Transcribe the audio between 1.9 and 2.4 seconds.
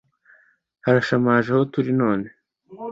none,